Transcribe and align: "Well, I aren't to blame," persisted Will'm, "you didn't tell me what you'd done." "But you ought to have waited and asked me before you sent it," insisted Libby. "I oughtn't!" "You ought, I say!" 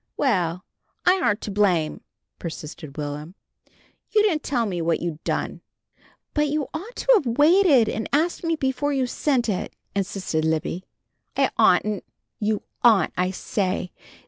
"Well, 0.17 0.65
I 1.05 1.21
aren't 1.21 1.41
to 1.41 1.51
blame," 1.51 2.01
persisted 2.39 2.97
Will'm, 2.97 3.35
"you 4.09 4.23
didn't 4.23 4.41
tell 4.41 4.65
me 4.65 4.81
what 4.81 4.99
you'd 4.99 5.23
done." 5.23 5.61
"But 6.33 6.47
you 6.47 6.69
ought 6.73 6.95
to 6.95 7.11
have 7.13 7.37
waited 7.37 7.87
and 7.87 8.09
asked 8.11 8.43
me 8.43 8.55
before 8.55 8.93
you 8.93 9.05
sent 9.05 9.47
it," 9.47 9.75
insisted 9.95 10.43
Libby. 10.43 10.85
"I 11.37 11.51
oughtn't!" 11.55 12.03
"You 12.39 12.63
ought, 12.83 13.11
I 13.15 13.29
say!" 13.29 13.91